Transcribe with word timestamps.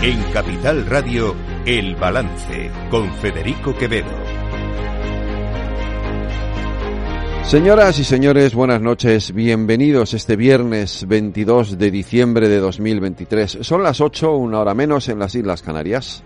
En 0.00 0.22
Capital 0.32 0.86
Radio, 0.86 1.34
El 1.66 1.96
Balance, 1.96 2.70
con 2.88 3.12
Federico 3.14 3.76
Quevedo. 3.76 4.06
Señoras 7.42 7.98
y 7.98 8.04
señores, 8.04 8.54
buenas 8.54 8.80
noches. 8.80 9.34
Bienvenidos 9.34 10.14
este 10.14 10.36
viernes 10.36 11.04
22 11.08 11.78
de 11.78 11.90
diciembre 11.90 12.48
de 12.48 12.60
2023. 12.60 13.58
Son 13.62 13.82
las 13.82 14.00
8, 14.00 14.36
una 14.36 14.60
hora 14.60 14.72
menos 14.72 15.08
en 15.08 15.18
las 15.18 15.34
Islas 15.34 15.62
Canarias. 15.62 16.22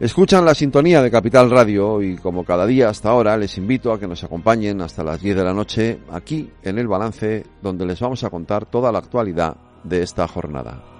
Escuchan 0.00 0.46
la 0.46 0.54
sintonía 0.54 1.02
de 1.02 1.10
Capital 1.10 1.50
Radio 1.50 2.00
y 2.00 2.16
como 2.16 2.42
cada 2.42 2.64
día 2.64 2.88
hasta 2.88 3.10
ahora 3.10 3.36
les 3.36 3.58
invito 3.58 3.92
a 3.92 4.00
que 4.00 4.08
nos 4.08 4.24
acompañen 4.24 4.80
hasta 4.80 5.04
las 5.04 5.20
10 5.20 5.36
de 5.36 5.44
la 5.44 5.52
noche 5.52 5.98
aquí 6.10 6.50
en 6.62 6.78
El 6.78 6.88
Balance 6.88 7.44
donde 7.60 7.84
les 7.84 8.00
vamos 8.00 8.24
a 8.24 8.30
contar 8.30 8.64
toda 8.64 8.90
la 8.90 9.00
actualidad 9.00 9.58
de 9.82 10.02
esta 10.02 10.26
jornada. 10.26 10.93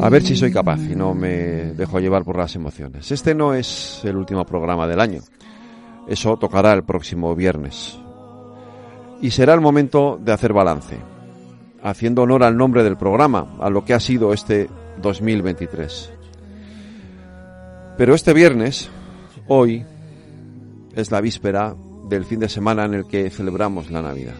A 0.00 0.08
ver 0.10 0.22
si 0.22 0.34
soy 0.36 0.52
capaz 0.52 0.80
y 0.80 0.96
no 0.96 1.14
me 1.14 1.72
dejo 1.74 2.00
llevar 2.00 2.24
por 2.24 2.36
las 2.36 2.56
emociones. 2.56 3.12
Este 3.12 3.34
no 3.34 3.54
es 3.54 4.00
el 4.04 4.16
último 4.16 4.44
programa 4.44 4.88
del 4.88 5.00
año. 5.00 5.22
Eso 6.08 6.36
tocará 6.36 6.72
el 6.72 6.82
próximo 6.82 7.34
viernes. 7.36 7.98
Y 9.20 9.30
será 9.30 9.54
el 9.54 9.60
momento 9.60 10.18
de 10.20 10.32
hacer 10.32 10.52
balance, 10.52 10.98
haciendo 11.82 12.22
honor 12.22 12.42
al 12.42 12.56
nombre 12.56 12.82
del 12.82 12.96
programa, 12.96 13.54
a 13.60 13.70
lo 13.70 13.84
que 13.84 13.94
ha 13.94 14.00
sido 14.00 14.32
este 14.32 14.68
2023. 15.00 16.12
Pero 17.96 18.14
este 18.14 18.32
viernes, 18.32 18.90
hoy, 19.46 19.84
es 20.96 21.12
la 21.12 21.20
víspera 21.20 21.76
del 22.12 22.26
fin 22.26 22.40
de 22.40 22.48
semana 22.48 22.84
en 22.84 22.92
el 22.92 23.06
que 23.06 23.30
celebramos 23.30 23.90
la 23.90 24.02
Navidad. 24.02 24.34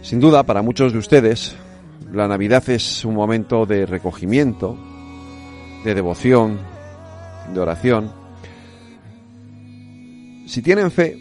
Sin 0.00 0.18
duda, 0.18 0.42
para 0.44 0.62
muchos 0.62 0.94
de 0.94 0.98
ustedes, 0.98 1.54
la 2.10 2.26
Navidad 2.26 2.66
es 2.70 3.04
un 3.04 3.14
momento 3.14 3.66
de 3.66 3.84
recogimiento, 3.84 4.78
de 5.84 5.94
devoción, 5.94 6.58
de 7.52 7.60
oración. 7.60 8.10
Si 10.46 10.62
tienen 10.62 10.90
fe, 10.90 11.18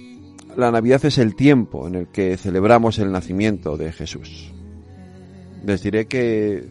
la 0.56 0.72
Navidad 0.72 1.04
es 1.04 1.18
el 1.18 1.36
tiempo 1.36 1.86
en 1.90 1.96
el 1.96 2.08
que 2.08 2.38
celebramos 2.38 3.00
el 3.00 3.12
nacimiento 3.12 3.76
de 3.76 3.92
Jesús. 3.92 4.54
Les 5.66 5.84
diré 5.84 6.06
que, 6.08 6.70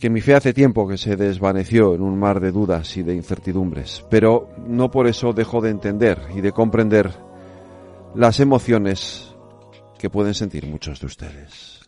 que 0.00 0.08
mi 0.08 0.22
fe 0.22 0.34
hace 0.34 0.54
tiempo 0.54 0.88
que 0.88 0.96
se 0.96 1.14
desvaneció 1.14 1.94
en 1.94 2.00
un 2.00 2.18
mar 2.18 2.40
de 2.40 2.52
dudas 2.52 2.96
y 2.96 3.02
de 3.02 3.14
incertidumbres, 3.14 4.02
pero 4.08 4.48
no 4.66 4.90
por 4.90 5.06
eso 5.06 5.34
dejo 5.34 5.60
de 5.60 5.68
entender 5.68 6.18
y 6.34 6.40
de 6.40 6.52
comprender 6.52 7.12
las 8.14 8.40
emociones 8.40 9.34
que 9.98 10.08
pueden 10.08 10.32
sentir 10.32 10.66
muchos 10.66 11.00
de 11.00 11.06
ustedes. 11.06 11.80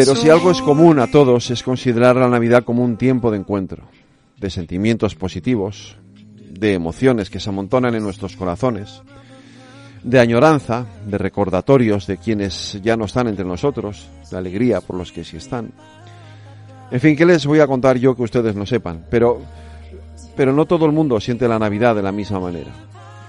Pero 0.00 0.16
si 0.16 0.30
algo 0.30 0.50
es 0.50 0.62
común 0.62 0.98
a 0.98 1.08
todos 1.08 1.50
es 1.50 1.62
considerar 1.62 2.16
la 2.16 2.26
Navidad 2.26 2.64
como 2.64 2.82
un 2.82 2.96
tiempo 2.96 3.30
de 3.30 3.36
encuentro, 3.36 3.82
de 4.38 4.48
sentimientos 4.48 5.14
positivos, 5.14 5.98
de 6.48 6.72
emociones 6.72 7.28
que 7.28 7.38
se 7.38 7.50
amontonan 7.50 7.94
en 7.94 8.02
nuestros 8.02 8.34
corazones, 8.34 9.02
de 10.02 10.18
añoranza, 10.18 10.86
de 11.04 11.18
recordatorios 11.18 12.06
de 12.06 12.16
quienes 12.16 12.80
ya 12.82 12.96
no 12.96 13.04
están 13.04 13.28
entre 13.28 13.44
nosotros, 13.44 14.08
de 14.30 14.38
alegría 14.38 14.80
por 14.80 14.96
los 14.96 15.12
que 15.12 15.22
sí 15.22 15.36
están. 15.36 15.70
En 16.90 16.98
fin, 16.98 17.14
¿qué 17.14 17.26
les 17.26 17.44
voy 17.44 17.60
a 17.60 17.66
contar 17.66 17.98
yo 17.98 18.16
que 18.16 18.22
ustedes 18.22 18.56
no 18.56 18.64
sepan? 18.64 19.04
Pero, 19.10 19.42
pero 20.34 20.54
no 20.54 20.64
todo 20.64 20.86
el 20.86 20.92
mundo 20.92 21.20
siente 21.20 21.46
la 21.46 21.58
Navidad 21.58 21.94
de 21.94 22.02
la 22.02 22.10
misma 22.10 22.40
manera. 22.40 22.72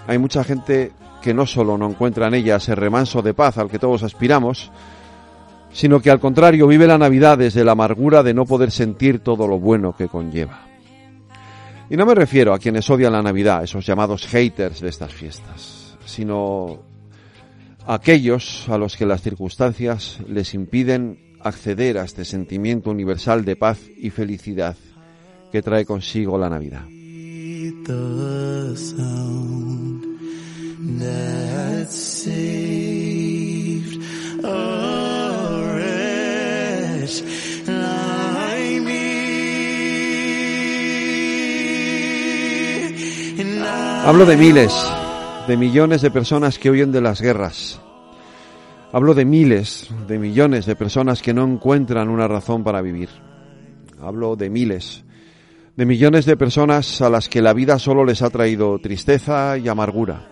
Hay 0.07 0.17
mucha 0.17 0.45
gente 0.45 0.93
que 1.21 1.33
no 1.33 1.45
solo 1.45 1.77
no 1.77 1.89
encuentra 1.89 2.27
en 2.27 2.35
ella 2.35 2.55
ese 2.55 2.75
remanso 2.75 3.21
de 3.21 3.33
paz 3.33 3.57
al 3.57 3.69
que 3.69 3.77
todos 3.77 4.03
aspiramos, 4.03 4.71
sino 5.73 6.01
que 6.01 6.11
al 6.11 6.19
contrario 6.19 6.67
vive 6.67 6.87
la 6.87 6.97
Navidad 6.97 7.37
desde 7.37 7.63
la 7.63 7.73
amargura 7.73 8.23
de 8.23 8.33
no 8.33 8.45
poder 8.45 8.71
sentir 8.71 9.19
todo 9.19 9.47
lo 9.47 9.59
bueno 9.59 9.95
que 9.95 10.07
conlleva. 10.07 10.67
Y 11.89 11.97
no 11.97 12.05
me 12.05 12.15
refiero 12.15 12.53
a 12.53 12.59
quienes 12.59 12.89
odian 12.89 13.13
la 13.13 13.21
Navidad, 13.21 13.63
esos 13.63 13.85
llamados 13.85 14.25
haters 14.27 14.81
de 14.81 14.89
estas 14.89 15.13
fiestas 15.13 15.81
sino 16.11 16.83
aquellos 17.85 18.67
a 18.69 18.77
los 18.77 18.95
que 18.95 19.05
las 19.05 19.21
circunstancias 19.21 20.19
les 20.27 20.53
impiden 20.53 21.37
acceder 21.39 21.97
a 21.97 22.03
este 22.03 22.25
sentimiento 22.25 22.91
universal 22.91 23.43
de 23.45 23.55
paz 23.55 23.79
y 23.97 24.09
felicidad 24.11 24.75
que 25.51 25.61
trae 25.61 25.85
consigo 25.85 26.37
la 26.37 26.49
Navidad. 26.49 26.85
Hablo 44.03 44.25
de 44.25 44.35
miles, 44.35 44.73
de 45.47 45.57
millones 45.57 46.01
de 46.01 46.09
personas 46.09 46.57
que 46.57 46.71
huyen 46.71 46.91
de 46.91 47.01
las 47.01 47.21
guerras. 47.21 47.79
Hablo 48.91 49.13
de 49.13 49.25
miles, 49.25 49.89
de 50.07 50.17
millones 50.17 50.65
de 50.65 50.75
personas 50.75 51.21
que 51.21 51.35
no 51.35 51.43
encuentran 51.43 52.09
una 52.09 52.27
razón 52.27 52.63
para 52.63 52.81
vivir. 52.81 53.09
Hablo 54.01 54.35
de 54.35 54.49
miles, 54.49 55.05
de 55.77 55.85
millones 55.85 56.25
de 56.25 56.35
personas 56.35 56.99
a 57.03 57.11
las 57.11 57.29
que 57.29 57.43
la 57.43 57.53
vida 57.53 57.77
solo 57.77 58.03
les 58.03 58.23
ha 58.23 58.31
traído 58.31 58.79
tristeza 58.79 59.59
y 59.59 59.67
amargura. 59.67 60.27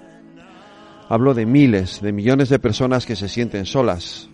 Hablo 1.07 1.35
de 1.35 1.45
miles, 1.45 2.01
de 2.01 2.11
millones 2.11 2.49
de 2.49 2.57
personas 2.57 3.05
que 3.05 3.15
se 3.15 3.29
sienten 3.29 3.67
solas, 3.67 4.29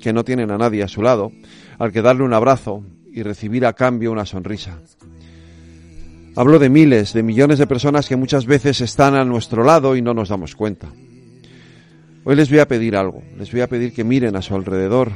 que 0.00 0.14
no 0.14 0.24
tienen 0.24 0.50
a 0.50 0.56
nadie 0.56 0.82
a 0.82 0.88
su 0.88 1.02
lado, 1.02 1.32
al 1.78 1.92
que 1.92 2.00
darle 2.00 2.24
un 2.24 2.32
abrazo 2.32 2.82
y 3.12 3.22
recibir 3.22 3.66
a 3.66 3.74
cambio 3.74 4.10
una 4.10 4.24
sonrisa. 4.24 4.80
Hablo 6.36 6.58
de 6.58 6.68
miles, 6.68 7.12
de 7.12 7.22
millones 7.22 7.60
de 7.60 7.66
personas 7.68 8.08
que 8.08 8.16
muchas 8.16 8.44
veces 8.44 8.80
están 8.80 9.14
a 9.14 9.24
nuestro 9.24 9.62
lado 9.62 9.94
y 9.94 10.02
no 10.02 10.14
nos 10.14 10.30
damos 10.30 10.56
cuenta. 10.56 10.88
Hoy 12.24 12.34
les 12.34 12.50
voy 12.50 12.58
a 12.58 12.66
pedir 12.66 12.96
algo, 12.96 13.22
les 13.38 13.52
voy 13.52 13.60
a 13.60 13.68
pedir 13.68 13.94
que 13.94 14.02
miren 14.02 14.34
a 14.34 14.42
su 14.42 14.56
alrededor, 14.56 15.12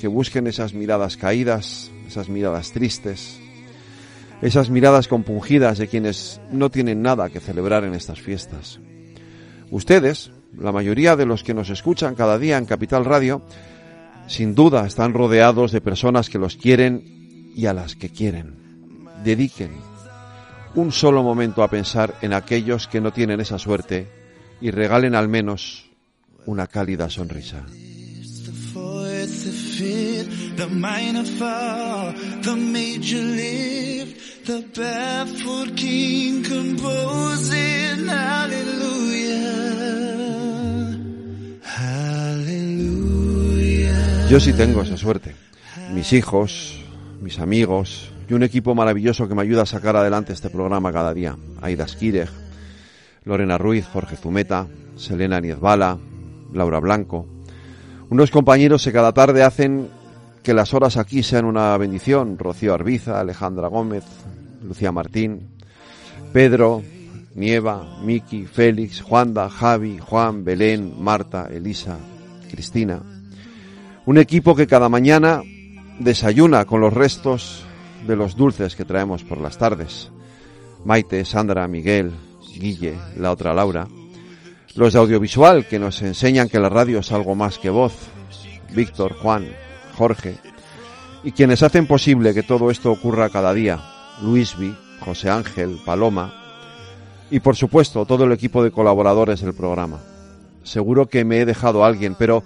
que 0.00 0.06
busquen 0.06 0.46
esas 0.46 0.74
miradas 0.74 1.16
caídas, 1.16 1.90
esas 2.06 2.28
miradas 2.28 2.70
tristes, 2.70 3.40
esas 4.40 4.70
miradas 4.70 5.08
compungidas 5.08 5.76
de 5.76 5.88
quienes 5.88 6.40
no 6.52 6.70
tienen 6.70 7.02
nada 7.02 7.30
que 7.30 7.40
celebrar 7.40 7.82
en 7.82 7.94
estas 7.94 8.20
fiestas. 8.20 8.78
Ustedes, 9.72 10.30
la 10.56 10.70
mayoría 10.70 11.16
de 11.16 11.26
los 11.26 11.42
que 11.42 11.52
nos 11.52 11.68
escuchan 11.68 12.14
cada 12.14 12.38
día 12.38 12.58
en 12.58 12.64
Capital 12.66 13.04
Radio, 13.04 13.42
sin 14.28 14.54
duda 14.54 14.86
están 14.86 15.14
rodeados 15.14 15.72
de 15.72 15.80
personas 15.80 16.30
que 16.30 16.38
los 16.38 16.56
quieren 16.56 17.02
y 17.56 17.66
a 17.66 17.72
las 17.72 17.96
que 17.96 18.10
quieren. 18.10 18.54
Dediquen 19.24 19.97
un 20.74 20.92
solo 20.92 21.22
momento 21.22 21.62
a 21.62 21.68
pensar 21.68 22.14
en 22.22 22.32
aquellos 22.32 22.86
que 22.88 23.00
no 23.00 23.12
tienen 23.12 23.40
esa 23.40 23.58
suerte 23.58 24.08
y 24.60 24.70
regalen 24.70 25.14
al 25.14 25.28
menos 25.28 25.90
una 26.46 26.66
cálida 26.66 27.10
sonrisa. 27.10 27.64
Yo 44.30 44.40
sí 44.40 44.52
tengo 44.52 44.82
esa 44.82 44.96
suerte. 44.98 45.34
Mis 45.94 46.12
hijos, 46.12 46.80
mis 47.22 47.38
amigos, 47.38 48.10
y 48.28 48.34
un 48.34 48.42
equipo 48.42 48.74
maravilloso 48.74 49.26
que 49.26 49.34
me 49.34 49.42
ayuda 49.42 49.62
a 49.62 49.66
sacar 49.66 49.96
adelante 49.96 50.32
este 50.32 50.50
programa 50.50 50.92
cada 50.92 51.14
día. 51.14 51.36
Aida 51.62 51.88
Skireg, 51.88 52.28
Lorena 53.24 53.56
Ruiz, 53.56 53.86
Jorge 53.86 54.16
Zumeta, 54.16 54.66
Selena 54.96 55.40
Niezbala, 55.40 55.98
Laura 56.52 56.78
Blanco. 56.78 57.26
Unos 58.10 58.30
compañeros 58.30 58.84
que 58.84 58.92
cada 58.92 59.12
tarde 59.12 59.42
hacen 59.42 59.88
que 60.42 60.52
las 60.52 60.74
horas 60.74 60.96
aquí 60.96 61.22
sean 61.22 61.46
una 61.46 61.76
bendición. 61.78 62.38
Rocío 62.38 62.74
Arbiza, 62.74 63.18
Alejandra 63.18 63.68
Gómez, 63.68 64.04
Lucía 64.62 64.92
Martín, 64.92 65.48
Pedro, 66.32 66.82
Nieva, 67.34 67.98
Miki, 68.02 68.44
Félix, 68.44 69.00
Juanda, 69.00 69.48
Javi, 69.48 69.98
Juan, 69.98 70.44
Belén, 70.44 70.94
Marta, 70.98 71.48
Elisa, 71.50 71.96
Cristina. 72.50 73.00
Un 74.04 74.18
equipo 74.18 74.54
que 74.54 74.66
cada 74.66 74.88
mañana 74.88 75.42
desayuna 75.98 76.64
con 76.66 76.80
los 76.80 76.92
restos 76.92 77.67
de 78.06 78.16
los 78.16 78.36
dulces 78.36 78.76
que 78.76 78.84
traemos 78.84 79.24
por 79.24 79.40
las 79.40 79.58
tardes. 79.58 80.10
Maite, 80.84 81.24
Sandra, 81.24 81.66
Miguel, 81.68 82.12
Guille, 82.58 82.96
la 83.16 83.32
otra 83.32 83.54
Laura. 83.54 83.88
Los 84.74 84.92
de 84.92 84.98
audiovisual 84.98 85.66
que 85.66 85.78
nos 85.78 86.02
enseñan 86.02 86.48
que 86.48 86.60
la 86.60 86.68
radio 86.68 87.00
es 87.00 87.12
algo 87.12 87.34
más 87.34 87.58
que 87.58 87.70
voz. 87.70 87.94
Víctor, 88.74 89.14
Juan, 89.14 89.48
Jorge. 89.96 90.36
Y 91.24 91.32
quienes 91.32 91.62
hacen 91.62 91.86
posible 91.86 92.34
que 92.34 92.42
todo 92.42 92.70
esto 92.70 92.92
ocurra 92.92 93.28
cada 93.28 93.52
día. 93.52 93.80
Luisby, 94.22 94.74
José 95.00 95.30
Ángel, 95.30 95.78
Paloma. 95.84 96.32
Y 97.30 97.40
por 97.40 97.56
supuesto 97.56 98.06
todo 98.06 98.24
el 98.24 98.32
equipo 98.32 98.62
de 98.62 98.70
colaboradores 98.70 99.40
del 99.40 99.54
programa. 99.54 100.00
Seguro 100.62 101.08
que 101.08 101.24
me 101.24 101.38
he 101.38 101.46
dejado 101.46 101.84
alguien, 101.84 102.14
pero, 102.18 102.42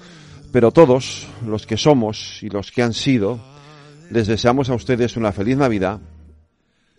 pero 0.52 0.70
todos, 0.70 1.26
los 1.46 1.66
que 1.66 1.76
somos 1.76 2.42
y 2.42 2.48
los 2.48 2.70
que 2.70 2.82
han 2.82 2.92
sido, 2.92 3.38
les 4.12 4.26
deseamos 4.26 4.68
a 4.68 4.74
ustedes 4.74 5.16
una 5.16 5.32
feliz 5.32 5.56
Navidad 5.56 5.98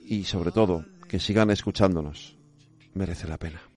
y 0.04 0.24
sobre 0.24 0.52
todo 0.52 0.84
que 1.08 1.20
sigan 1.20 1.52
escuchándonos. 1.52 2.36
Merece 2.96 3.28
la 3.28 3.38
pena. 3.38 3.62